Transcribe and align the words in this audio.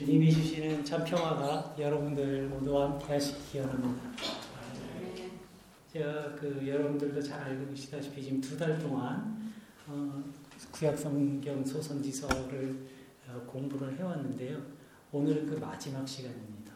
주님이 0.00 0.32
주시는 0.32 0.82
참 0.82 1.04
평화가 1.04 1.74
여러분들 1.78 2.48
모두와 2.48 2.92
함께 2.92 3.12
하시기 3.12 3.58
원합니다. 3.58 4.08
제가 5.92 6.34
그 6.36 6.66
여러분들도 6.66 7.20
잘 7.22 7.42
알고 7.42 7.68
계시다시피 7.68 8.22
지금 8.22 8.40
두 8.40 8.56
달 8.56 8.78
동안 8.78 9.52
어, 9.86 10.24
구약성경 10.72 11.66
소선지서를 11.66 12.86
어, 13.28 13.42
공부를 13.46 13.98
해왔는데요. 13.98 14.62
오늘은 15.12 15.44
그 15.44 15.56
마지막 15.56 16.08
시간입니다. 16.08 16.72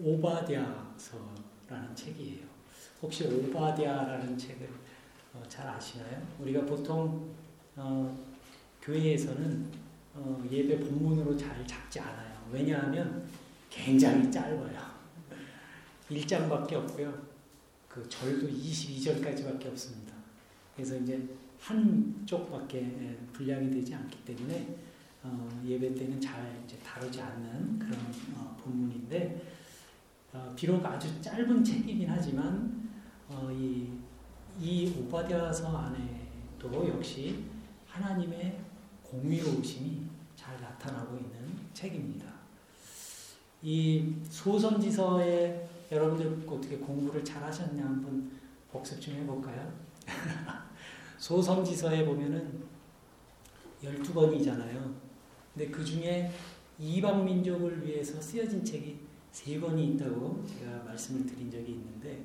오바댜서라는 0.00 1.94
책이에요. 1.94 2.44
혹시 3.02 3.24
오바댜라는 3.28 4.36
책을 4.36 4.68
어, 5.32 5.44
잘 5.48 5.68
아시나요? 5.68 6.26
우리가 6.40 6.66
보통 6.66 7.30
어, 7.76 8.18
교회에서는 8.82 9.85
어, 10.16 10.42
예배 10.50 10.80
본문으로 10.80 11.36
잘 11.36 11.66
잡지 11.66 12.00
않아요. 12.00 12.36
왜냐하면 12.50 13.28
굉장히 13.68 14.30
짧아요. 14.30 14.96
1장밖에 16.10 16.74
없고요. 16.74 17.12
그 17.88 18.08
절도 18.08 18.48
22절까지밖에 18.48 19.66
없습니다. 19.66 20.14
그래서 20.74 20.96
이제 20.96 21.28
한쪽밖에 21.60 22.78
예, 22.78 23.16
분량이 23.32 23.70
되지 23.70 23.94
않기 23.94 24.24
때문에 24.24 24.76
어, 25.22 25.62
예배 25.64 25.94
때는 25.94 26.20
잘 26.20 26.62
이제 26.64 26.78
다루지 26.78 27.20
않는 27.20 27.78
그런 27.78 27.94
어, 28.34 28.56
본문인데 28.62 29.42
어, 30.32 30.52
비록 30.54 30.84
아주 30.84 31.20
짧은 31.20 31.64
책이긴 31.64 32.08
하지만 32.08 32.90
어, 33.28 33.50
이, 33.50 33.88
이 34.60 34.94
오바댜서 34.98 35.76
안에도 35.76 36.88
역시 36.88 37.44
하나님의 37.86 38.60
공의로우심이 39.02 40.02
잘 40.02 40.05
나타나고 40.86 41.16
있는 41.16 41.58
책입니다. 41.74 42.26
이 43.62 44.14
소선지서에 44.28 45.68
여러분들 45.90 46.46
어떻게 46.46 46.76
공부를 46.78 47.24
잘 47.24 47.42
하셨냐 47.42 47.84
한번 47.84 48.30
복습 48.70 49.00
좀 49.00 49.14
해볼까요? 49.14 49.72
소선지서에 51.18 52.04
보면은 52.04 52.64
12권이잖아요. 53.82 54.94
근데 55.52 55.70
그 55.70 55.84
중에 55.84 56.30
이방 56.78 57.24
민족을 57.24 57.84
위해서 57.84 58.20
쓰여진 58.20 58.64
책이 58.64 59.00
세 59.32 59.58
권이 59.58 59.94
있다고 59.94 60.44
제가 60.46 60.84
말씀을 60.84 61.26
드린 61.26 61.50
적이 61.50 61.72
있는데, 61.72 62.24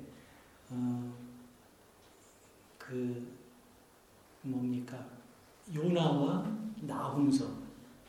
어, 0.70 1.12
그, 2.78 3.26
뭡니까? 4.42 5.06
요나와 5.74 6.46
나훔서 6.80 7.61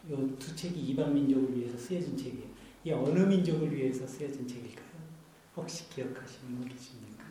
요두 0.09 0.56
책이 0.56 0.80
이방 0.80 1.14
민족을 1.14 1.56
위해서 1.58 1.78
쓰여진 1.78 2.18
책이에요. 2.18 2.48
이 2.86 2.92
어느 2.92 3.20
민족을 3.20 3.73
위해서 3.73 4.06
쓰여진 4.06 4.48
책일까요? 4.48 4.84
혹시 5.56 5.90
기억하시는 5.90 6.56
분 6.58 6.68
계십니까? 6.68 7.23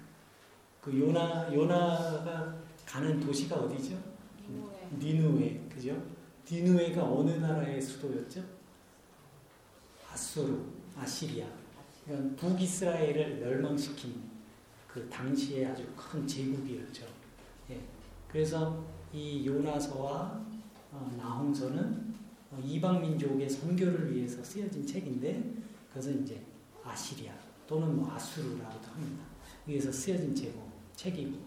그 0.80 0.98
요나 0.98 1.52
요나가 1.54 2.56
가는 2.86 3.20
도시가 3.20 3.56
어디죠? 3.56 3.96
니누에 4.98 5.68
그죠? 5.72 6.02
니누에가 6.50 7.04
어느 7.04 7.30
나라의 7.30 7.80
수도였죠? 7.80 8.42
아수르, 10.10 10.58
아시리아. 10.96 11.46
그러니까 12.04 12.36
북이스라엘을 12.36 13.36
멸망시킨 13.38 14.30
그 14.88 15.08
당시에 15.08 15.66
아주 15.66 15.86
큰 15.96 16.26
제국이었죠. 16.26 17.06
예. 17.70 17.80
그래서 18.28 18.84
이 19.12 19.46
요나서와 19.46 20.44
어, 20.90 21.14
나홍서는 21.16 21.78
어, 21.80 22.12
이방 22.60 23.00
민족의 23.00 23.48
선교를 23.48 24.14
위해서 24.14 24.42
쓰여진 24.44 24.86
책인데 24.86 25.52
그것은 25.88 26.22
이제 26.24 26.40
아시리아 26.84 27.32
또는 27.66 27.96
뭐 27.96 28.10
아수르라고도 28.12 28.88
합니다. 28.92 29.24
위해서 29.66 29.90
쓰여진 29.92 30.34
책고 30.34 30.60
책이고 30.96 31.38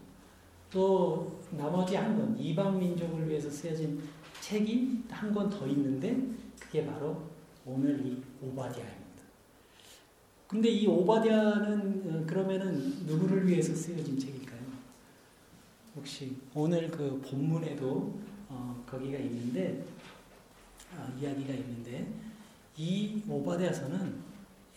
또 0.71 1.41
나머지 1.51 1.95
한 1.95 2.15
권 2.17 2.37
이방 2.39 2.79
민족을 2.79 3.27
위해서 3.29 3.49
쓰여진 3.49 4.01
책이 4.41 5.03
한 5.09 5.33
권 5.33 5.49
더 5.49 5.67
있는데 5.67 6.17
그게 6.59 6.85
바로 6.85 7.21
오늘 7.65 8.05
이 8.05 8.21
오바디아입니다. 8.41 9.05
근데 10.47 10.69
이 10.69 10.87
오바디아는 10.87 12.03
어, 12.05 12.25
그러면은 12.25 13.05
누구를 13.05 13.47
위해서 13.47 13.73
쓰여진 13.75 14.17
책일까요? 14.19 14.59
혹시 15.95 16.35
오늘 16.53 16.89
그 16.89 17.19
본문에도 17.25 18.19
어, 18.49 18.83
거기가 18.87 19.17
있는데 19.19 19.83
어, 19.83 20.24
이야기가 21.19 21.53
있는데 21.53 22.11
이 22.77 23.23
오바데아서는 23.27 24.21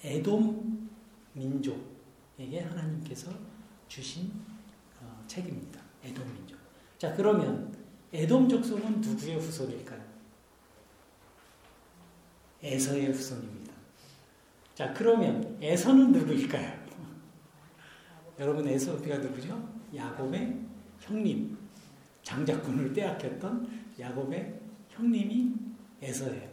에돔 0.03 0.89
민족에게 1.33 2.61
하나님께서 2.61 3.33
주신 3.89 4.33
어, 5.01 5.25
책입니다. 5.27 5.81
에돔 6.05 6.33
민족. 6.35 6.59
자 6.99 7.15
그러면 7.15 7.75
에돔 8.13 8.49
족속은 8.49 9.01
누구의 9.01 9.37
후손일까요? 9.37 10.03
에서의 12.63 13.13
후손입니다. 13.13 13.73
자 14.75 14.93
그러면 14.93 15.59
에서는 15.61 16.13
누구일까요? 16.13 16.87
여러분 18.39 18.67
에서가 18.67 19.19
누구죠? 19.19 19.79
야곱의 19.95 20.57
형님, 21.01 21.57
장자권을 22.23 22.93
빼앗겼던 22.93 23.95
야곱의 23.99 24.61
형님이 24.91 25.68
에서예요. 26.01 26.49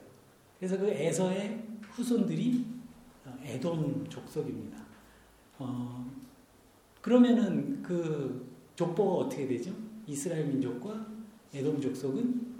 그래서 0.57 0.78
그 0.78 0.88
에서의 0.88 1.63
후손들이 1.83 2.66
어, 3.25 3.38
에돔 3.44 4.07
족속입니다. 4.09 4.78
어, 5.59 6.11
그러면은 7.01 7.81
그 7.81 8.51
족보가 8.75 9.25
어떻게 9.25 9.47
되죠? 9.47 9.73
이스라엘 10.07 10.45
민족과 10.47 11.07
에돔 11.53 11.79
족속은 11.79 12.55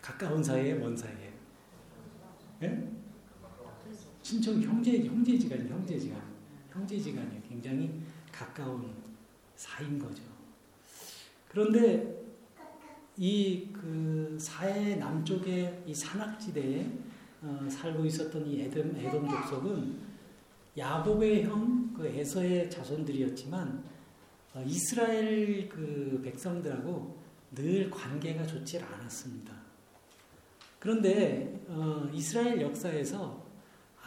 가까운 0.00 0.42
사이에 0.42 0.74
먼 0.74 0.96
사이에 0.96 1.32
예? 2.62 2.88
친척 4.22 4.60
형제 4.60 5.04
형제지간 5.04 5.68
형제지간 5.68 6.20
형제지간이 6.70 7.48
굉장히 7.48 8.00
가까운 8.30 8.92
사이인 9.56 9.98
거죠. 9.98 10.22
그런데 11.48 12.21
이 13.18 13.68
그 13.72 14.36
사해 14.40 14.96
남쪽의 14.96 15.84
이 15.86 15.94
산악지대에 15.94 16.90
어, 17.42 17.66
살고 17.70 18.04
있었던 18.06 18.46
이 18.46 18.60
에돔, 18.62 18.96
에돔 18.96 19.28
족속은 19.28 20.12
야곱의 20.76 21.44
형 21.44 21.82
그 22.02 22.06
에서의 22.06 22.70
자손들이었지만 22.70 23.84
어, 24.54 24.64
이스라엘 24.66 25.68
그 25.68 26.20
백성들하고 26.22 27.22
늘 27.54 27.90
관계가 27.90 28.46
좋지 28.46 28.78
않았습니다. 28.80 29.54
그런데 30.78 31.64
어, 31.68 32.08
이스라엘 32.12 32.60
역사에서 32.60 33.44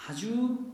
아주 0.08 0.74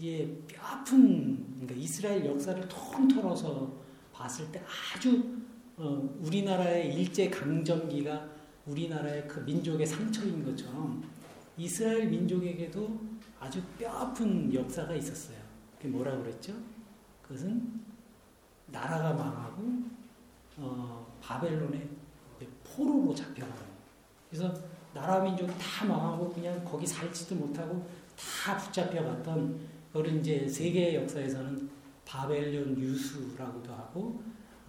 예, 0.00 0.26
뼈아픈 0.46 1.44
그러니까 1.56 1.74
이스라엘 1.74 2.24
역사를 2.24 2.68
통틀어서 2.68 3.80
봤을 4.12 4.50
때 4.52 4.62
아주 4.94 5.40
어, 5.82 6.14
우리나라의 6.20 6.94
일제 6.94 7.30
강점기가 7.30 8.28
우리나라의 8.66 9.26
그 9.26 9.40
민족의 9.40 9.86
상처인 9.86 10.44
것처럼 10.44 11.02
이스라엘 11.56 12.06
민족에게도 12.08 13.00
아주 13.40 13.62
뼈아픈 13.78 14.52
역사가 14.52 14.94
있었어요. 14.94 15.38
그게 15.78 15.88
뭐라 15.88 16.18
그랬죠? 16.18 16.52
그것은 17.22 17.80
나라가 18.66 19.14
망하고 19.14 19.62
어, 20.58 21.16
바벨론의 21.22 21.88
포로로 22.62 23.14
잡혀가는 23.14 23.70
그래서 24.28 24.52
나라 24.92 25.20
민족이 25.20 25.50
다 25.58 25.86
망하고 25.86 26.28
그냥 26.30 26.62
거기 26.62 26.86
살지도 26.86 27.36
못하고 27.36 27.88
다 28.16 28.58
붙잡혀갔던 28.58 29.58
그걸 29.92 30.18
이제 30.18 30.46
세계 30.46 30.94
역사에서는 30.94 31.70
바벨론 32.04 32.78
유수라고도 32.78 33.72
하고 33.72 34.22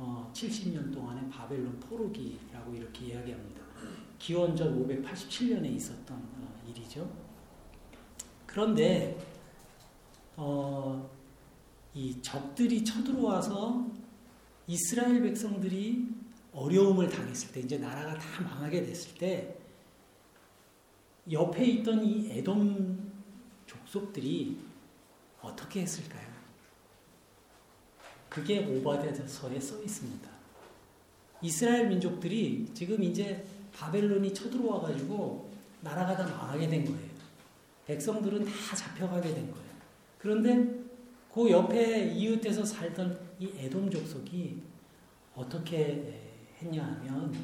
어, 0.04 0.32
70년 0.34 0.92
동안의 0.92 1.30
바벨론 1.30 1.80
포로기라고 1.80 2.74
이렇게 2.74 3.06
이야기합니다. 3.06 3.62
기원전 4.18 4.88
587년에 4.88 5.76
있었던 5.76 6.18
어, 6.18 6.64
일이죠. 6.68 7.08
그런데 8.48 9.16
어, 10.36 11.08
이 11.94 12.20
적들이 12.20 12.84
쳐들어와서 12.84 13.92
이스라엘 14.66 15.22
백성들이 15.22 16.10
어려움을 16.52 17.08
당했을 17.08 17.52
때 17.52 17.60
이제 17.60 17.78
나라가 17.78 18.18
다 18.18 18.42
망하게 18.42 18.84
됐을 18.84 19.16
때 19.20 19.56
옆에 21.32 21.64
있던 21.64 22.04
이 22.04 22.32
에돔 22.32 23.12
족속들이 23.68 24.60
어떻게 25.42 25.82
했을까요? 25.82 26.41
그게 28.32 28.60
오바데서에 28.60 29.60
써 29.60 29.84
있습니다. 29.84 30.30
이스라엘 31.42 31.90
민족들이 31.90 32.66
지금 32.74 33.04
이제 33.04 33.46
바벨론이 33.74 34.34
쳐들어와 34.34 34.80
가지고 34.80 35.52
나라가 35.82 36.16
다 36.16 36.26
망하게 36.26 36.70
된 36.70 36.86
거예요. 36.86 37.12
백성들은 37.86 38.46
다 38.46 38.74
잡혀가게 38.74 39.34
된 39.34 39.52
거예요. 39.52 39.72
그런데 40.18 40.80
그 41.34 41.52
옆에 41.52 42.14
이웃에서 42.14 42.64
살던 42.64 43.20
이 43.38 43.52
에돔 43.58 43.92
족속이 43.92 44.62
어떻게 45.36 46.22
했냐 46.62 46.86
하면 46.86 47.36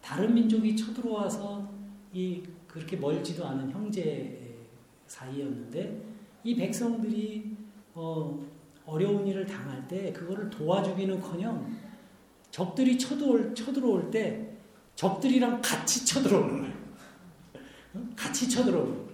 다른 0.00 0.34
민족이 0.34 0.74
쳐들어와서 0.74 1.72
이 2.12 2.42
그렇게 2.66 2.96
멀지도 2.96 3.46
않은 3.46 3.70
형제 3.70 4.56
사이였는데 5.06 6.02
이 6.42 6.56
백성들이 6.56 7.56
어, 7.94 8.44
어려운 8.86 9.26
일을 9.26 9.44
당할 9.46 9.86
때 9.88 10.12
그거를 10.12 10.48
도와주기는커녕 10.48 11.76
적들이 12.50 12.98
쳐들어올, 12.98 13.54
쳐들어올 13.54 14.10
때 14.10 14.48
적들이랑 14.94 15.60
같이 15.60 16.06
쳐들어오는 16.06 16.60
거예요. 16.60 16.74
같이 18.14 18.48
쳐들어오는. 18.48 19.06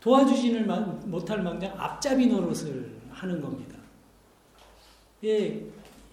도와주지는 0.00 1.10
못할 1.10 1.42
망정 1.42 1.72
앞잡이 1.78 2.26
노릇을 2.26 3.00
하는 3.10 3.40
겁니다. 3.40 3.78
예, 5.24 5.64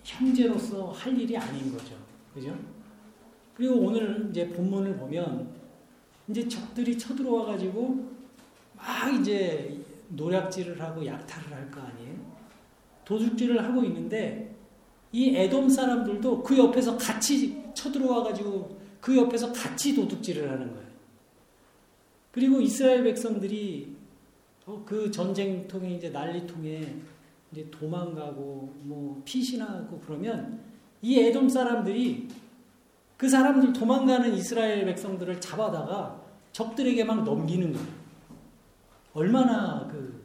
형제로서 0.03 0.91
할 0.91 1.19
일이 1.19 1.35
아닌 1.37 1.71
거죠. 1.71 1.95
그죠? 2.33 2.55
그리고 3.55 3.75
오늘 3.75 4.27
이제 4.29 4.47
본문을 4.49 4.95
보면 4.97 5.49
이제 6.27 6.47
적들이 6.47 6.97
쳐들어와 6.97 7.45
가지고 7.47 8.07
막 8.75 9.13
이제 9.13 9.83
노략질을 10.09 10.79
하고 10.81 11.05
약탈을 11.05 11.51
할 11.53 11.71
거 11.71 11.81
아니에요. 11.81 12.28
도둑질을 13.09 13.63
하고 13.63 13.83
있는데 13.85 14.55
이 15.11 15.35
에돔 15.35 15.67
사람들도 15.67 16.43
그 16.43 16.55
옆에서 16.55 16.95
같이 16.95 17.63
쳐들어와 17.73 18.21
가지고 18.23 18.77
그 19.01 19.17
옆에서 19.17 19.51
같이 19.51 19.95
도둑질을 19.95 20.47
하는 20.47 20.71
거예요. 20.71 20.87
그리고 22.31 22.61
이스라엘 22.61 23.03
백성들이 23.03 23.95
어, 24.67 24.83
그 24.85 25.09
전쟁통에 25.09 25.95
이제 25.95 26.09
난리통에 26.09 26.95
이제 27.51 27.67
도망가고 27.71 28.75
뭐 28.83 29.19
피신하고 29.25 29.99
그러면 30.05 30.59
이 31.01 31.17
에돔 31.17 31.49
사람들이 31.49 32.27
그 33.17 33.27
사람들 33.27 33.73
도망가는 33.73 34.35
이스라엘 34.35 34.85
백성들을 34.85 35.41
잡아다가 35.41 36.21
적들에게 36.51 37.03
막 37.05 37.23
넘기는 37.23 37.73
거예요. 37.73 37.87
얼마나 39.13 39.87
그 39.87 40.19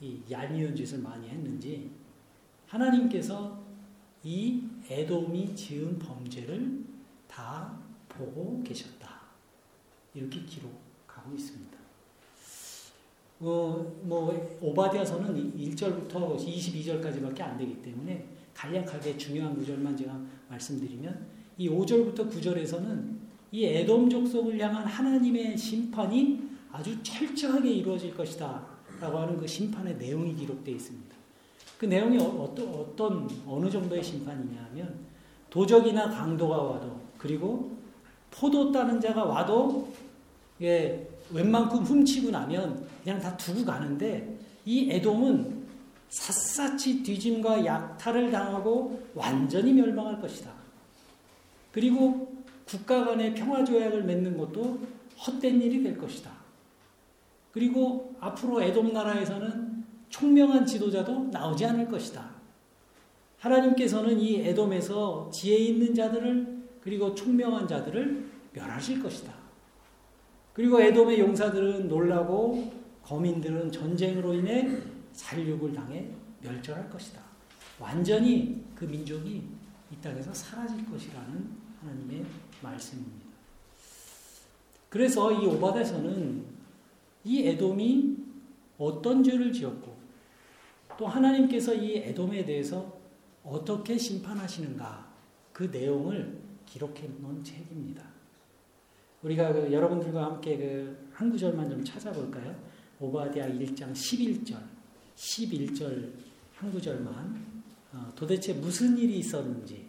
이 0.00 0.20
얄미운 0.30 0.76
짓을 0.76 1.00
많이 1.00 1.28
했는지 1.28 1.90
하나님께서 2.68 3.58
이 4.22 4.62
에돔이 4.88 5.54
지은 5.54 5.98
범죄를 5.98 6.84
다 7.26 7.78
보고 8.08 8.62
계셨다. 8.62 9.20
이렇게 10.14 10.42
기록하고 10.44 11.34
있습니다. 11.34 11.78
어, 13.40 13.98
뭐 14.02 14.58
오바디아서는 14.60 15.56
1절부터 15.56 16.36
22절까지밖에 16.36 17.40
안 17.42 17.56
되기 17.56 17.80
때문에 17.80 18.26
간략하게 18.52 19.16
중요한 19.16 19.54
구절만 19.54 19.96
제가 19.96 20.20
말씀드리면 20.48 21.26
이 21.56 21.68
5절부터 21.68 22.30
9절에서는 22.30 23.18
이 23.52 23.64
에돔 23.64 24.10
족속을 24.10 24.58
향한 24.60 24.84
하나님의 24.84 25.56
심판이 25.56 26.48
아주 26.72 27.00
철저하게 27.02 27.70
이루어질 27.70 28.14
것이다 28.14 28.66
라고 29.00 29.18
하는 29.18 29.36
그 29.36 29.46
심판의 29.46 29.96
내용이 29.96 30.34
기록되어 30.34 30.74
있습니다. 30.74 31.07
그 31.78 31.86
내용이 31.86 32.18
어, 32.18 32.24
어떤, 32.24 32.68
어떤 32.68 33.28
어느 33.46 33.70
정도의 33.70 34.02
심판이냐 34.02 34.66
하면 34.70 34.94
도적이나 35.48 36.10
강도가 36.10 36.56
와도 36.56 37.00
그리고 37.16 37.78
포도 38.30 38.70
따는 38.72 39.00
자가 39.00 39.24
와도 39.24 39.88
예, 40.60 41.08
웬만큼 41.30 41.84
훔치고 41.84 42.30
나면 42.30 42.84
그냥 43.02 43.20
다 43.20 43.36
두고 43.36 43.64
가는데 43.64 44.36
이 44.64 44.90
에돔은 44.90 45.66
샅샅이 46.08 47.02
뒤짐과 47.02 47.64
약탈을 47.64 48.30
당하고 48.30 49.02
완전히 49.14 49.72
멸망할 49.72 50.20
것이다. 50.20 50.50
그리고 51.70 52.36
국가 52.66 53.04
간의 53.04 53.34
평화 53.34 53.64
조약을 53.64 54.02
맺는 54.02 54.36
것도 54.36 54.80
헛된 55.26 55.62
일이 55.62 55.82
될 55.82 55.96
것이다. 55.96 56.30
그리고 57.52 58.14
앞으로 58.20 58.62
에돔 58.62 58.92
나라에서는 58.92 59.67
총명한 60.08 60.66
지도자도 60.66 61.28
나오지 61.30 61.64
않을 61.66 61.88
것이다. 61.88 62.38
하나님께서는 63.38 64.18
이 64.18 64.40
에돔에서 64.40 65.30
지혜 65.32 65.56
있는 65.56 65.94
자들을 65.94 66.58
그리고 66.80 67.14
총명한 67.14 67.68
자들을 67.68 68.28
멸하실 68.52 69.02
것이다. 69.02 69.32
그리고 70.52 70.80
에돔의 70.80 71.20
용사들은 71.20 71.88
놀라고 71.88 72.72
거민들은 73.02 73.70
전쟁으로 73.70 74.34
인해 74.34 74.76
살육을 75.12 75.72
당해 75.72 76.08
멸절할 76.42 76.90
것이다. 76.90 77.22
완전히 77.78 78.64
그 78.74 78.84
민족이 78.84 79.42
이 79.90 79.96
땅에서 80.02 80.32
사라질 80.34 80.84
것이라는 80.90 81.50
하나님의 81.80 82.24
말씀입니다. 82.60 83.26
그래서 84.88 85.30
이 85.32 85.46
오바다에서는 85.46 86.44
이 87.24 87.46
에돔이 87.46 88.16
어떤 88.78 89.22
죄를 89.22 89.52
지었고 89.52 89.97
또 90.98 91.06
하나님께서 91.06 91.74
이 91.74 91.96
에돔에 91.96 92.44
대해서 92.44 92.98
어떻게 93.42 93.96
심판하시는가 93.96 95.08
그 95.54 95.64
내용을 95.64 96.38
기록해 96.66 97.08
놓은 97.20 97.42
책입니다. 97.42 98.04
우리가 99.22 99.52
그 99.54 99.72
여러분들과 99.72 100.24
함께 100.26 100.58
그 100.58 101.08
한 101.18 101.30
구절만 101.32 101.68
좀 101.68 101.84
찾아볼까요? 101.84 102.54
오바디아 103.00 103.48
1장 103.48 103.92
11절, 103.92 104.56
11절 105.16 106.12
한 106.54 106.70
구절만 106.70 107.62
어, 107.92 108.12
도대체 108.14 108.52
무슨 108.52 108.96
일이 108.96 109.18
있었는지 109.18 109.84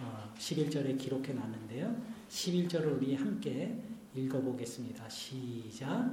어, 0.00 0.34
11절에 0.36 0.98
기록해 0.98 1.32
놨는데요. 1.32 1.94
11절을 2.28 2.96
우리 2.96 3.14
함께 3.14 3.72
읽어보겠습니다. 4.16 5.08
시작. 5.08 6.10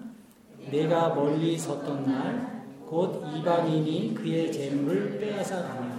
내가 0.69 1.15
멀리 1.15 1.57
섰던 1.57 2.05
날 2.05 2.60
곧 2.91 3.23
이방인이 3.38 4.13
그의 4.15 4.51
재물을 4.51 5.17
빼앗아 5.17 5.63
가며 5.63 5.95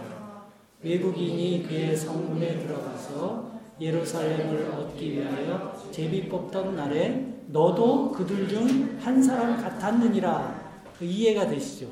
외국인이 0.83 1.63
그의 1.63 1.97
성문에 1.97 2.59
들어가서 2.59 3.51
예루살렘을 3.81 4.71
얻기 4.73 5.13
위하여 5.13 5.73
제비 5.91 6.29
뽑던 6.29 6.77
날에 6.77 7.45
너도 7.47 8.13
그들 8.13 8.47
중 8.47 8.99
한 9.01 9.23
사람 9.23 9.57
같았느니라 9.57 10.83
그 10.99 11.07
이해가 11.07 11.47
되시죠? 11.49 11.89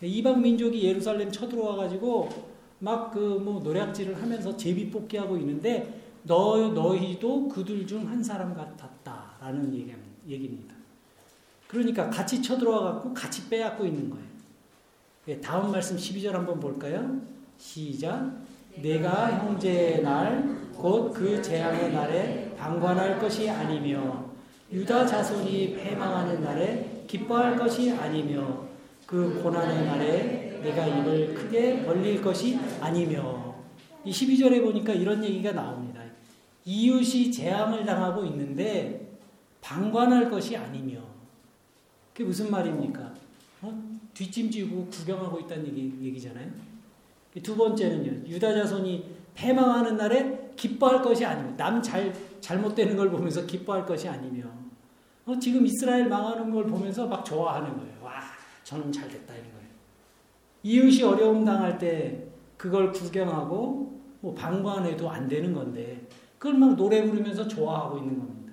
이방 0.00 0.40
민족이 0.40 0.82
예루살렘 0.82 1.30
쳐들어와 1.30 1.76
가지고 1.76 2.30
막 2.78 3.10
그 3.12 3.38
뭐 3.38 3.60
노략질을 3.62 4.20
하면서 4.22 4.56
제비 4.56 4.90
뽑기 4.90 5.18
하고 5.18 5.36
있는데 5.36 6.00
너 6.22 6.68
너희도 6.68 7.48
그들 7.50 7.86
중 7.86 8.06
한 8.08 8.22
사람 8.24 8.54
같았다라는 8.54 9.70
얘기입니다. 10.28 10.73
그러니까 11.74 12.08
같이 12.08 12.40
쳐들어와 12.40 12.92
갖고 12.94 13.12
같이 13.12 13.48
빼앗고 13.48 13.84
있는 13.84 14.08
거예요. 14.10 14.24
예, 15.26 15.40
다음 15.40 15.72
말씀 15.72 15.96
12절 15.96 16.30
한번 16.30 16.60
볼까요? 16.60 17.20
시작. 17.58 18.30
내가 18.76 19.44
형제의 19.44 20.02
날 20.02 20.64
곧 20.78 21.12
그 21.14 21.40
재앙의 21.40 21.92
날에 21.92 22.54
방관할 22.56 23.18
것이 23.18 23.48
아니며 23.48 24.24
유다 24.72 25.06
자손이 25.06 25.74
패망하는 25.76 26.42
날에 26.42 27.04
기뻐할 27.06 27.56
것이 27.56 27.92
아니며 27.92 28.64
그 29.06 29.40
고난의 29.42 29.84
날에 29.84 30.60
내가 30.62 30.86
입을 30.86 31.34
크게 31.34 31.84
벌릴 31.84 32.20
것이 32.22 32.58
아니며 32.80 33.54
이 34.04 34.10
12절에 34.10 34.62
보니까 34.62 34.92
이런 34.92 35.22
얘기가 35.22 35.52
나옵니다. 35.52 36.02
이웃이 36.64 37.30
재앙을 37.30 37.84
당하고 37.84 38.24
있는데 38.24 39.18
방관할 39.60 40.30
것이 40.30 40.56
아니며 40.56 41.13
그게 42.14 42.24
무슨 42.24 42.50
말입니까? 42.50 43.12
어? 43.62 43.82
뒷짐지고 44.14 44.86
구경하고 44.86 45.40
있다는 45.40 45.66
얘기, 45.66 45.92
얘기잖아요. 46.00 46.48
두 47.42 47.56
번째는요. 47.56 48.28
유다 48.28 48.54
자손이 48.54 49.04
패망하는 49.34 49.96
날에 49.96 50.52
기뻐할 50.54 51.02
것이 51.02 51.24
아니며 51.24 51.56
남 51.56 51.82
잘 51.82 52.14
잘못되는 52.40 52.96
걸 52.96 53.10
보면서 53.10 53.44
기뻐할 53.46 53.84
것이 53.84 54.08
아니며 54.08 54.44
어, 55.26 55.38
지금 55.38 55.66
이스라엘 55.66 56.08
망하는 56.08 56.50
걸 56.52 56.66
보면서 56.66 57.06
막 57.08 57.24
좋아하는 57.24 57.76
거예요. 57.76 57.94
와, 58.02 58.20
저는 58.62 58.92
잘 58.92 59.08
됐다 59.08 59.34
이런 59.34 59.46
거예요. 59.52 59.68
이웃이 60.62 61.02
어려움 61.02 61.44
당할 61.44 61.78
때 61.78 62.26
그걸 62.56 62.92
구경하고 62.92 64.00
뭐 64.20 64.34
방관해도 64.34 65.10
안 65.10 65.26
되는 65.26 65.52
건데 65.52 66.06
그걸 66.38 66.58
막 66.58 66.76
노래 66.76 67.02
부르면서 67.02 67.48
좋아하고 67.48 67.98
있는 67.98 68.18
겁니다. 68.18 68.52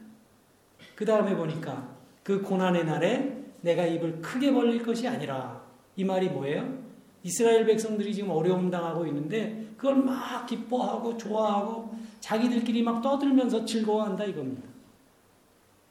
그 0.96 1.06
다음에 1.06 1.36
보니까 1.36 1.90
그 2.24 2.42
고난의 2.42 2.86
날에 2.86 3.41
내가 3.62 3.86
입을 3.86 4.22
크게 4.22 4.52
벌릴 4.54 4.84
것이 4.84 5.08
아니라 5.08 5.62
이 5.96 6.04
말이 6.04 6.30
뭐예요? 6.30 6.82
이스라엘 7.24 7.66
백성들이 7.66 8.14
지금 8.14 8.32
어려움 8.32 8.72
당하고 8.72 9.06
있는데 9.08 9.68
그걸 9.78 9.96
막 9.98 10.46
기뻐하고 10.46 11.18
좋아하고 11.18 11.96
자기들끼리 12.20 12.84
막 12.84 13.02
떠들면서 13.02 13.66
즐거워한다 13.66 14.26
이겁니다. 14.26 14.64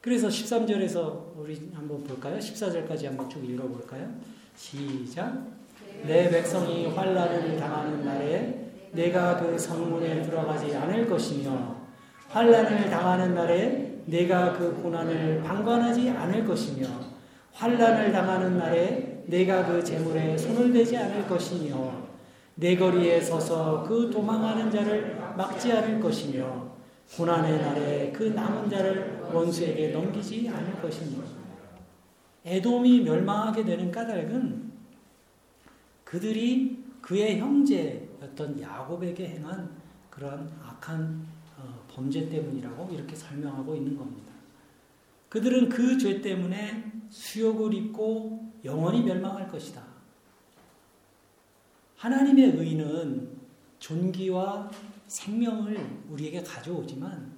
그래서 0.01 0.29
13절에서 0.29 1.37
우리 1.37 1.71
한번 1.75 2.03
볼까요? 2.05 2.39
14절까지 2.39 3.05
한번 3.05 3.29
쭉 3.29 3.45
읽어볼까요? 3.45 4.09
시작. 4.57 5.47
내 6.07 6.31
백성이 6.31 6.87
환란을 6.87 7.59
당하는 7.59 8.05
날에 8.05 8.71
내가 8.93 9.39
그 9.39 9.59
성문에 9.59 10.23
들어가지 10.23 10.75
않을 10.75 11.09
것이며 11.09 11.77
환란을 12.29 12.89
당하는 12.89 13.35
날에 13.35 14.01
내가 14.07 14.57
그 14.57 14.75
고난을 14.83 15.43
방관하지 15.43 16.11
않을 16.11 16.47
것이며 16.47 16.87
환란을 17.53 18.13
당하는 18.13 18.59
날에 18.59 19.25
내가 19.27 19.67
그 19.67 19.83
재물에 19.83 20.37
손을 20.37 20.73
대지 20.73 20.97
않을 20.97 21.27
것이며 21.29 22.09
내 22.57 22.77
거리에 22.77 23.21
서서 23.21 23.85
그 23.85 24.11
도망하는 24.11 24.71
자를 24.71 25.17
막지 25.37 25.73
않을 25.73 26.01
것이며 26.01 26.71
고난의 27.17 27.59
날에 27.59 28.13
그 28.13 28.25
남은 28.25 28.71
자를 28.71 29.21
원수에게 29.33 29.89
넘기지 29.89 30.49
않을 30.49 30.81
것이며 30.81 31.23
에돔이 32.45 33.03
멸망하게 33.03 33.65
되는 33.65 33.91
까닭은 33.91 34.71
그들이 36.05 36.85
그의 37.01 37.39
형제였던 37.39 38.61
야곱에게 38.61 39.29
행한 39.29 39.71
그러한 40.11 40.51
악한 40.63 41.27
어, 41.59 41.85
범죄 41.89 42.29
때문이라고 42.29 42.93
이렇게 42.93 43.15
설명하고 43.15 43.75
있는 43.77 43.97
겁니다. 43.97 44.33
그들은 45.29 45.69
그 45.69 45.97
죄 45.99 46.21
때문에 46.21 47.00
수욕을 47.11 47.75
입고 47.75 48.53
영원히 48.65 49.03
멸망할 49.03 49.49
것이다. 49.49 49.83
하나님의 51.97 52.57
의는 52.57 53.29
존귀와 53.79 54.71
생명을 55.07 55.77
우리에게 56.11 56.43
가져오지만 56.43 57.33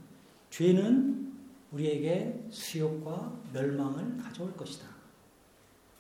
죄는 0.51 1.33
우리에게 1.73 2.47
수욕과 2.51 3.41
멸망을 3.53 4.19
가져올 4.19 4.55
것이다. 4.55 4.87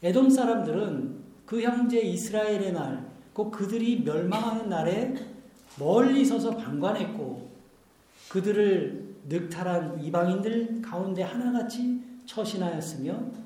에돔 0.02 0.30
사람들은 0.30 1.22
그 1.46 1.62
형제 1.62 2.00
이스라엘의 2.00 2.72
날, 2.72 3.10
꼭 3.32 3.50
그들이 3.50 4.02
멸망하는 4.02 4.68
날에 4.68 5.14
멀리 5.78 6.24
서서 6.24 6.56
방관했고 6.56 7.50
그들을 8.28 9.16
늑탈한 9.28 10.02
이방인들 10.02 10.82
가운데 10.82 11.22
하나같이 11.22 12.02
처신하였으며 12.26 13.42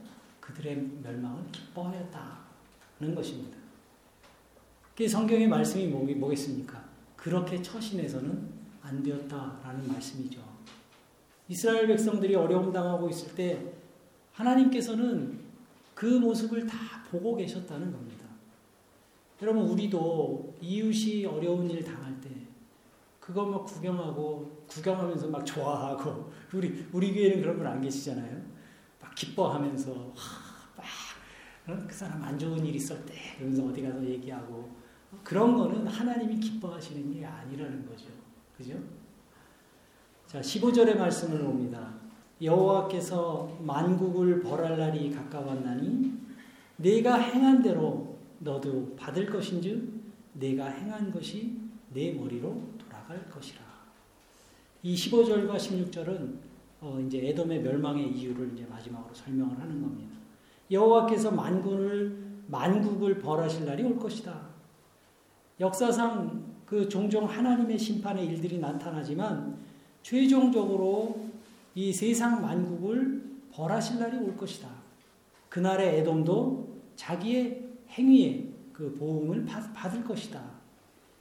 그들의 0.57 0.77
멸망을 1.03 1.45
기뻐하였다는 1.53 3.15
것입니다. 3.15 3.59
성경의 5.09 5.49
말씀이 5.49 5.87
뭐겠습니까? 5.89 6.83
그렇게 7.17 7.61
처신해서는 7.61 8.57
안 8.83 9.03
되었다라는 9.03 9.89
말씀이죠. 9.89 10.41
이스라엘 11.49 11.87
백성들이 11.87 12.35
어려움 12.35 12.73
당하고 12.73 13.09
있을 13.11 13.35
때 13.35 13.73
하나님께서는 14.33 15.39
그 15.95 16.07
모습을 16.07 16.67
다 16.67 16.77
보고 17.11 17.37
계셨다는 17.37 17.93
겁니다. 17.93 18.27
여러분 19.43 19.65
우리도 19.65 20.57
이웃이 20.61 21.27
어려운 21.27 21.71
일 21.71 21.85
당할 21.85 22.19
때 22.21 22.31
그거 23.21 23.45
막 23.45 23.65
구경하고 23.67 24.65
구경하면서 24.67 25.29
막 25.29 25.45
좋아하고 25.45 26.33
우리 26.55 26.87
우리 26.93 27.13
교회는 27.15 27.43
그런 27.43 27.59
분 27.59 27.67
안 27.67 27.83
계시잖아요. 27.83 28.43
막 29.01 29.15
기뻐하면서 29.15 29.95
막 29.95 30.46
그 31.67 31.93
사람 31.95 32.23
안 32.23 32.39
좋은 32.39 32.65
일 32.65 32.77
있을 32.77 33.05
때 33.05 33.15
그러면서 33.37 33.67
어디 33.67 33.83
가서 33.83 34.05
얘기하고 34.05 34.71
그런 35.25 35.57
거는 35.57 35.87
하나님이 35.87 36.39
기뻐하시는 36.39 37.13
일이 37.13 37.25
아니라는 37.25 37.87
거죠. 37.87 38.07
그죠? 38.57 38.79
자, 40.27 40.41
15절의 40.41 40.97
말씀을 40.97 41.41
봅니다. 41.41 41.95
여호와께서 42.41 43.59
만국을 43.61 44.41
벌할 44.41 44.79
날이 44.79 45.11
가까웠나니 45.11 46.13
내가 46.77 47.17
행한 47.17 47.63
대로 47.63 48.19
너도 48.39 48.95
받을 48.97 49.27
것인즉 49.27 49.97
내가 50.35 50.67
행한 50.67 51.11
것이 51.11 51.59
내 51.93 52.13
머리로 52.13 52.63
돌아갈 52.79 53.29
것이라. 53.31 53.65
이 54.83 54.95
15절과 54.95 55.57
16절은 55.57 56.39
어 56.81 57.01
이제 57.07 57.27
에돔의 57.29 57.63
멸망의 57.63 58.13
이유를 58.13 58.53
이제 58.53 58.67
마지막으로 58.67 59.15
설명을 59.15 59.59
하는 59.59 59.81
겁니다. 59.81 60.16
여호와께서 60.71 61.31
만군을 61.31 62.27
만국을 62.49 63.19
벌하실 63.19 63.65
날이 63.65 63.83
올 63.83 63.99
것이다. 63.99 64.41
역사상 65.61 66.45
그 66.67 66.89
종종 66.89 67.25
하나님의 67.29 67.79
심판의 67.79 68.27
일들이 68.27 68.59
나타나지만 68.59 69.57
최종적으로 70.03 71.27
이 71.75 71.93
세상 71.93 72.43
만국을 72.43 73.25
벌하실 73.53 73.99
날이 73.99 74.19
올 74.19 74.37
것이다. 74.37 74.69
그날의 75.49 76.01
에돔도 76.01 76.77
자기의 76.97 77.69
행위에 77.91 78.49
그 78.73 78.95
보응을 78.95 79.47
받을 79.47 80.05
것이다. 80.05 80.43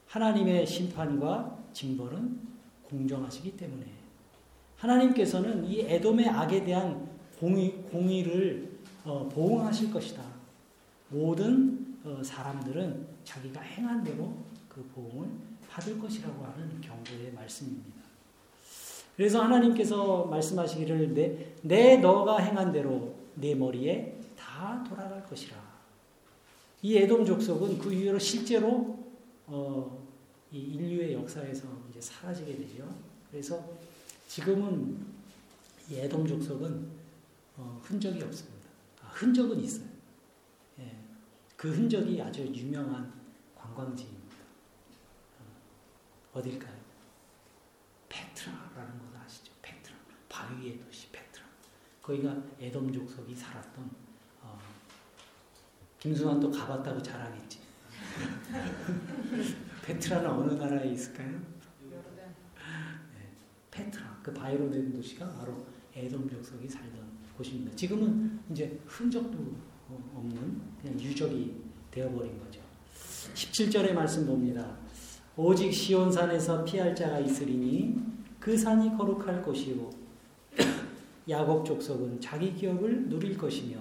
하나님의 0.07 0.65
심판과 0.65 1.57
징벌은 1.73 2.39
공정하시기 2.83 3.55
때문에 3.57 3.85
하나님께서는 4.77 5.65
이 5.65 5.81
에돔의 5.81 6.27
악에 6.27 6.63
대한 6.63 7.07
공의, 7.39 7.71
공의를 7.91 8.74
어, 9.05 9.29
보응하실 9.29 9.91
것이다. 9.93 10.23
모든 11.09 11.97
어, 12.03 12.21
사람들은 12.23 13.07
자기가 13.23 13.61
행한 13.61 14.03
대로 14.03 14.33
그 14.67 14.83
보응을 14.93 15.29
받을 15.69 15.99
것이라고 15.99 16.43
하는 16.43 16.81
경고의 16.81 17.31
말씀입니다. 17.33 18.01
그래서 19.15 19.41
하나님께서 19.43 20.25
말씀하시기를 20.25 21.13
내, 21.13 21.53
내 21.61 21.97
너가 21.97 22.39
행한 22.39 22.71
대로 22.71 23.15
내 23.35 23.55
머리에 23.55 24.19
다 24.37 24.83
돌아갈 24.87 25.23
것이라. 25.25 25.55
이 26.81 26.97
에돔 26.97 27.25
족속은 27.25 27.77
그 27.77 27.93
이후로 27.93 28.19
실제로 28.19 28.99
어, 29.47 30.05
이 30.51 30.59
인류의 30.59 31.13
역사에서 31.13 31.67
이제 31.89 32.01
사라지게 32.01 32.57
되죠. 32.57 32.87
그래서 33.31 33.63
지금은 34.27 34.97
이 35.89 35.95
에돔 35.95 36.27
족속은 36.27 36.87
어, 37.57 37.79
흔적이 37.83 38.23
없습니다. 38.23 38.54
아, 39.15 39.17
흔적은 39.17 39.59
있어요. 39.61 39.87
예, 40.79 40.97
그 41.55 41.71
흔적이 41.71 42.21
아주 42.21 42.41
유명한 42.41 43.13
관광지입니다. 43.55 44.35
어, 45.39 46.39
어딜까요? 46.39 46.75
페트라라는 48.09 48.99
곳 48.99 49.15
아시죠? 49.17 49.53
페트라. 49.61 49.95
바위의 50.27 50.79
도시 50.79 51.09
페트라. 51.11 51.45
거기가 52.01 52.35
에돔 52.59 52.91
족속이 52.91 53.33
살았던 53.33 53.89
어, 54.41 54.59
김수환 55.97 56.39
또 56.41 56.51
가봤다고 56.51 57.01
자랑했지. 57.01 57.59
페트라는 59.81 60.29
어느 60.29 60.53
나라에 60.53 60.89
있을까요? 60.91 61.41
네, 61.89 63.31
페트라. 63.71 64.19
그 64.21 64.33
바위로 64.33 64.69
된 64.69 64.91
도시가 64.91 65.31
바로 65.37 65.65
에돔 65.93 66.29
족속이 66.29 66.67
살던 66.67 67.04
곳입니다. 67.37 67.75
지금은 67.75 68.39
이제 68.51 68.79
흔적도 68.85 69.37
없는 70.15 70.61
그냥 70.81 70.99
유적이 70.99 71.55
되어버린 71.91 72.39
거죠. 72.39 72.61
17절의 73.33 73.93
말씀 73.93 74.25
봅니다. 74.25 74.77
오직 75.37 75.71
시온산에서 75.73 76.63
피할 76.63 76.95
자가 76.95 77.19
있으리니 77.19 77.95
그 78.39 78.57
산이 78.57 78.97
거룩할 78.97 79.41
것이요 79.41 79.89
야곱 81.29 81.65
족속은 81.65 82.21
자기 82.21 82.53
기업을 82.53 83.09
누릴 83.09 83.37
것이며 83.37 83.77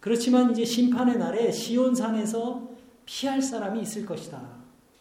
그렇지만 0.00 0.52
이제 0.52 0.64
심판의 0.64 1.18
날에 1.18 1.50
시온산에서 1.50 2.70
피할 3.06 3.42
사람이 3.42 3.80
있을 3.82 4.06
것이다. 4.06 4.40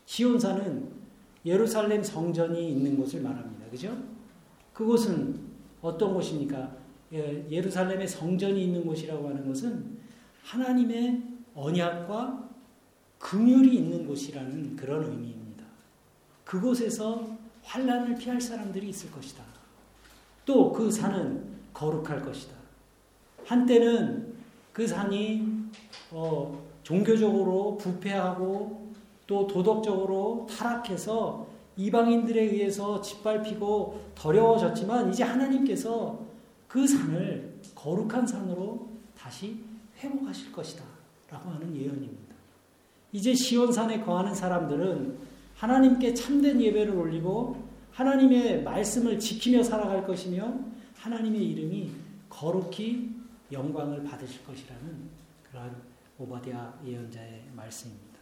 시온산은 0.05 0.89
예루살렘 1.45 2.01
성전이 2.01 2.71
있는 2.71 2.97
곳을 2.97 3.21
말합니다. 3.21 3.69
그죠? 3.69 3.95
그곳은 4.74 5.39
어떤 5.81 6.13
곳입니까? 6.13 6.85
예, 7.15 7.48
예루살렘의 7.50 8.07
성전이 8.07 8.62
있는 8.62 8.86
곳이라고 8.86 9.29
하는 9.29 9.48
것은 9.48 9.98
하나님의 10.43 11.24
언약과 11.55 12.50
긍휼이 13.19 13.74
있는 13.74 14.05
곳이라는 14.05 14.75
그런 14.75 15.03
의미입니다. 15.03 15.63
그곳에서 16.43 17.38
환란을 17.63 18.15
피할 18.15 18.39
사람들이 18.39 18.89
있을 18.89 19.10
것이다. 19.12 19.43
또 20.45 20.72
그 20.72 20.91
산은 20.91 21.55
거룩할 21.74 22.22
것이다. 22.22 22.53
한때는 23.45 24.36
그 24.74 24.86
산이 24.86 25.48
어, 26.12 26.62
종교적으로 26.84 27.77
부패하고 27.77 28.93
또 29.25 29.48
도덕적으로 29.48 30.48
타락해서 30.50 31.48
이방인들에 31.77 32.41
의해서 32.41 33.01
짓밟히고 33.01 34.12
더러워졌지만 34.15 35.12
이제 35.12 35.24
하나님께서 35.24 36.19
그 36.75 36.86
산을 36.86 37.62
거룩한 37.74 38.27
산으로 38.27 38.89
다시 39.17 39.63
회복하실 39.98 40.51
것이다. 40.51 40.84
라고 41.32 41.50
하는 41.51 41.74
예언입니다. 41.74 42.36
이제 43.13 43.34
시온산에 43.34 44.01
거하는 44.01 44.36
사람들은 44.36 45.17
하나님께 45.55 46.13
참된 46.13 46.62
예배를 46.62 46.94
올리고 46.94 47.63
하나님의 47.91 48.63
말씀을 48.63 49.17
지키며 49.17 49.63
살아갈 49.63 50.05
것이며 50.05 50.53
하나님의 50.98 51.50
이름이 51.50 51.91
거룩히 52.27 53.10
영광을 53.53 54.03
받으실 54.03 54.44
것이라는 54.46 55.10
그러한 55.50 55.74
오바디아 56.20 56.74
예언자의 56.86 57.44
말씀입니다. 57.55 58.20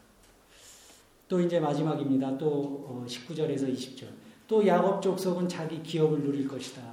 또 1.28 1.42
이제 1.42 1.60
마지막입니다. 1.60 2.38
또 2.38 3.04
19절에서 3.08 3.64
어, 3.64 3.74
20절. 3.74 4.10
또 4.48 4.68
야곱 4.68 5.02
족속은 5.02 5.50
자기 5.50 5.82
기업을 5.82 6.22
누릴 6.22 6.48
것이다. 6.48 6.93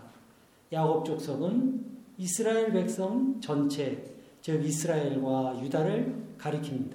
야곱 0.73 1.05
족속은 1.05 1.85
이스라엘 2.17 2.73
백성 2.73 3.41
전체, 3.41 4.15
즉 4.41 4.65
이스라엘과 4.65 5.61
유다를 5.63 6.37
가리킵니다. 6.39 6.95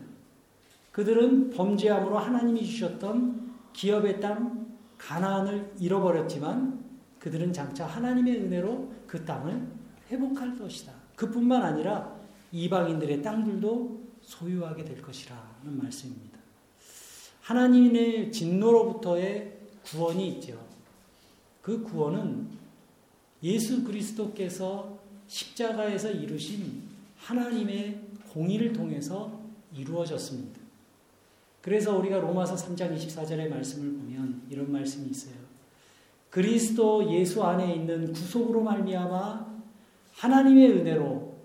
그들은 0.92 1.50
범죄함으로 1.50 2.18
하나님이 2.18 2.66
주셨던 2.66 3.54
기업의 3.74 4.22
땅 4.22 4.66
가나안을 4.98 5.74
잃어버렸지만 5.80 6.86
그들은 7.20 7.52
장차 7.52 7.86
하나님의 7.86 8.44
은혜로 8.44 8.92
그 9.08 9.26
땅을 9.26 9.68
회복할 10.10 10.58
것이다. 10.58 10.94
그뿐만 11.16 11.64
아니라 11.64 12.16
이방인들의 12.52 13.22
땅들도 13.22 14.06
소유하게 14.22 14.86
될 14.86 15.02
것이라는 15.02 15.42
말씀입니다. 15.66 16.40
하나님의 17.42 18.32
진노로부터의 18.32 19.58
구원이 19.84 20.28
있죠. 20.30 20.58
그 21.62 21.84
구원은 21.84 22.48
예수 23.46 23.84
그리스도께서 23.84 24.98
십자가에서 25.28 26.10
이루신 26.10 26.82
하나님의 27.18 28.02
공의를 28.34 28.74
통해서 28.74 29.40
이루어졌습니다. 29.72 30.60
그래서 31.62 31.96
우리가 31.96 32.18
로마서 32.20 32.56
3장 32.56 32.96
24절의 32.98 33.50
말씀을 33.50 33.94
보면 34.00 34.42
이런 34.50 34.72
말씀이 34.72 35.10
있어요. 35.10 35.36
그리스도 36.32 37.14
예수 37.14 37.44
안에 37.44 37.76
있는 37.76 38.12
구속으로 38.14 38.62
말미암아 38.64 39.56
하나님의 40.14 40.72
은혜로 40.72 41.36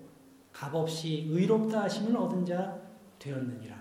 값없이 0.51 1.27
의롭다 1.29 1.83
하심을 1.83 2.17
얻은 2.17 2.45
자 2.45 2.81
되었느니라. 3.19 3.79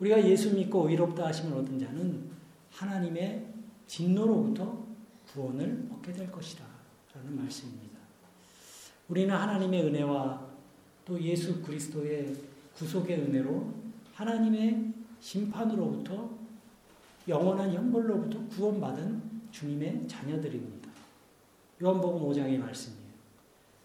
우리가 0.00 0.28
예수 0.28 0.52
믿고 0.54 0.88
의롭다 0.88 1.28
하심을 1.28 1.58
얻은 1.58 1.78
자는 1.78 2.30
하나님의 2.72 3.46
진노로부터 3.86 4.84
구원을 5.32 5.88
얻게 5.92 6.12
될 6.12 6.30
것이다. 6.30 6.71
라는 7.14 7.36
말씀입니다. 7.36 7.98
우리는 9.08 9.34
하나님의 9.34 9.84
은혜와 9.84 10.48
또 11.04 11.20
예수 11.20 11.60
그리스도의 11.62 12.34
구속의 12.76 13.20
은혜로 13.20 13.74
하나님의 14.14 14.92
심판으로부터 15.20 16.30
영원한 17.28 17.72
형벌로부터 17.72 18.46
구원받은 18.48 19.22
주님의 19.50 20.08
자녀들입니다. 20.08 20.88
요한복음 21.82 22.28
5장의 22.28 22.58
말씀이에요. 22.58 23.02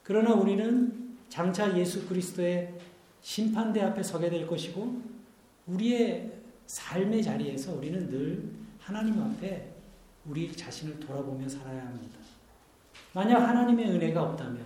그러나 0.04 0.34
우리는 0.34 1.18
장차 1.30 1.78
예수 1.78 2.08
그리스도의 2.08 2.74
심판대 3.22 3.82
앞에 3.82 4.02
서게 4.02 4.30
될 4.30 4.48
것이고 4.48 5.02
우리의 5.68 6.32
삶의 6.66 7.24
자리에서 7.24 7.74
우리는 7.74 8.10
늘 8.10 8.50
하나님 8.80 9.20
앞에 9.22 9.74
우리 10.26 10.56
자신을 10.56 11.00
돌아보며 11.00 11.48
살아야 11.50 11.88
합니다. 11.88 12.27
만약 13.14 13.40
하나님의 13.40 13.90
은혜가 13.92 14.22
없다면 14.22 14.66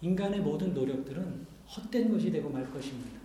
인간의 0.00 0.40
모든 0.40 0.74
노력들은 0.74 1.46
헛된 1.66 2.10
것이 2.10 2.30
되고 2.30 2.50
말 2.50 2.70
것입니다. 2.70 3.20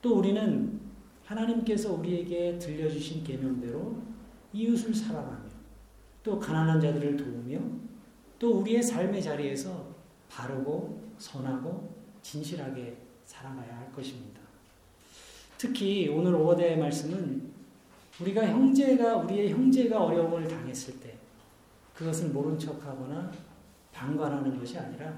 또 0.00 0.18
우리는 0.18 0.80
하나님께서 1.24 1.92
우리에게 1.92 2.58
들려주신 2.58 3.24
계명대로 3.24 3.96
이웃을 4.52 4.94
사랑하며 4.94 5.52
또 6.22 6.38
가난한 6.38 6.80
자들을 6.80 7.16
도우며 7.16 7.58
또 8.38 8.60
우리의 8.60 8.82
삶의 8.82 9.22
자리에서 9.22 9.86
바르고 10.28 11.00
선하고 11.18 11.94
진실하게 12.22 12.96
살아가야 13.24 13.78
할 13.78 13.92
것입니다. 13.92 14.40
특히 15.58 16.08
오늘 16.08 16.34
오대의 16.34 16.78
말씀은 16.78 17.52
우리가 18.20 18.46
형제가 18.46 19.16
우리의 19.18 19.52
형제가 19.52 20.04
어려움을 20.04 20.48
당했을 20.48 20.98
때 21.00 21.16
그것을 21.94 22.30
모른 22.30 22.58
척하거나 22.58 23.30
방관하는 23.92 24.58
것이 24.58 24.78
아니라 24.78 25.14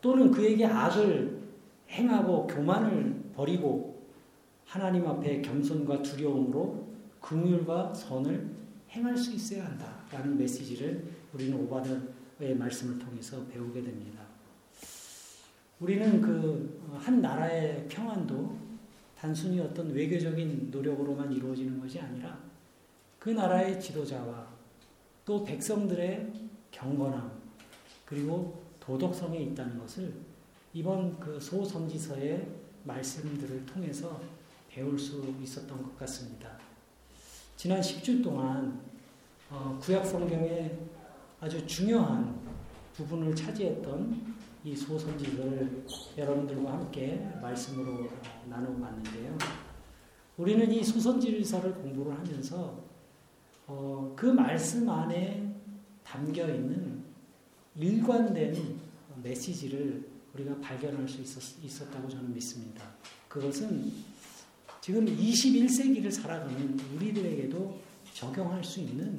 또는 0.00 0.30
그에게 0.30 0.66
악을 0.66 1.40
행하고 1.90 2.46
교만을 2.46 3.32
버리고 3.34 4.06
하나님 4.64 5.06
앞에 5.06 5.42
겸손과 5.42 6.02
두려움으로 6.02 6.86
긍휼과 7.20 7.94
선을 7.94 8.48
행할 8.90 9.16
수 9.16 9.32
있어야 9.32 9.64
한다라는 9.66 10.36
메시지를 10.38 11.04
우리는 11.32 11.58
오바드의 11.60 12.56
말씀을 12.56 12.98
통해서 12.98 13.44
배우게 13.46 13.82
됩니다. 13.82 14.22
우리는 15.80 16.20
그 16.20 16.76
한 16.98 17.20
나라의 17.20 17.86
평안도 17.88 18.56
단순히 19.18 19.60
어떤 19.60 19.92
외교적인 19.92 20.70
노력으로만 20.70 21.32
이루어지는 21.32 21.80
것이 21.80 22.00
아니라 22.00 22.38
그 23.18 23.30
나라의 23.30 23.80
지도자와 23.80 24.55
또 25.26 25.42
백성들의 25.44 26.32
경건함 26.70 27.42
그리고 28.04 28.62
도덕성에 28.78 29.38
있다는 29.40 29.76
것을 29.80 30.14
이번 30.72 31.18
그 31.18 31.40
소선지서의 31.40 32.46
말씀들을 32.84 33.66
통해서 33.66 34.20
배울 34.70 34.96
수 34.96 35.34
있었던 35.42 35.82
것 35.82 35.98
같습니다. 35.98 36.56
지난 37.56 37.80
10주 37.80 38.22
동안 38.22 38.80
어, 39.50 39.76
구약 39.82 40.06
성경의 40.06 40.78
아주 41.40 41.66
중요한 41.66 42.38
부분을 42.94 43.34
차지했던 43.34 44.36
이 44.62 44.76
소선지서를 44.76 45.86
여러분들과 46.16 46.72
함께 46.72 47.28
말씀으로 47.42 48.08
나눠봤는데요. 48.48 49.36
우리는 50.36 50.70
이 50.70 50.84
소선지서를 50.84 51.74
공부를 51.74 52.16
하면서 52.16 52.85
어, 53.66 54.14
그 54.16 54.26
말씀 54.26 54.88
안에 54.88 55.54
담겨 56.04 56.48
있는 56.48 57.02
일관된 57.74 58.78
메시지를 59.22 60.08
우리가 60.34 60.60
발견할 60.60 61.08
수 61.08 61.20
있었, 61.20 61.64
있었 61.64 61.90
다고 61.90 62.08
저는 62.08 62.32
믿습니다. 62.34 62.84
그것은 63.28 63.92
지금 64.80 65.04
21세기를 65.04 66.10
살아가는 66.10 66.78
우리들에게도 66.94 67.80
적용할 68.14 68.62
수 68.62 68.80
있는 68.80 69.18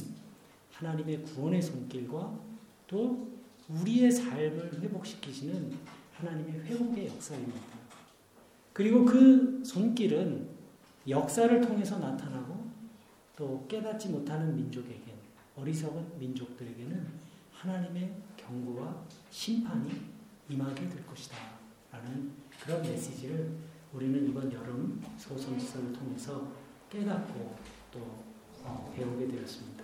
하나님의 0.72 1.24
구원의 1.24 1.62
손길과 1.62 2.40
또 2.88 3.28
우리의 3.68 4.12
삶을 4.12 4.82
회복시키시는 4.82 5.74
하나님의 6.14 6.62
회복의 6.62 7.08
역사입니다. 7.08 7.60
그리고 8.74 9.04
그 9.04 9.62
손길은 9.66 10.48
역사를 11.10 11.62
통해서 11.62 11.98
나타나고 12.00 12.67
또 13.38 13.64
깨닫지 13.68 14.10
못하는 14.10 14.56
민족에게 14.56 15.14
어리석은 15.56 16.20
민족들에게는 16.20 17.08
하나님의 17.54 18.16
경고와 18.36 19.06
심판이 19.30 19.92
임하게 20.50 20.90
될 20.90 21.06
것이다. 21.06 21.38
라는 21.92 22.32
그런 22.64 22.82
메시지를 22.82 23.52
우리는 23.94 24.28
이번 24.28 24.52
여름 24.52 25.02
소선지서를 25.18 25.94
통해서 25.94 26.52
깨닫고 26.90 27.56
또 27.92 28.00
어, 28.64 28.92
배우게 28.96 29.28
되었습니다. 29.28 29.84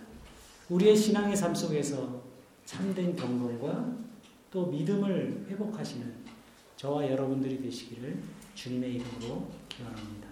우리의 0.69 0.95
신앙의 0.95 1.35
삶 1.35 1.53
속에서 1.53 2.23
참된 2.65 3.15
경건과 3.15 3.97
또 4.49 4.67
믿음을 4.67 5.45
회복하시는 5.49 6.23
저와 6.75 7.09
여러분들이 7.09 7.61
되시기를 7.61 8.21
주님의 8.55 8.95
이름으로 8.95 9.49
기원합니다. 9.69 10.27